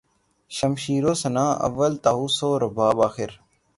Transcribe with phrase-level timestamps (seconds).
[0.57, 3.31] شمشیر و سناں اول طاؤس و رباب آخر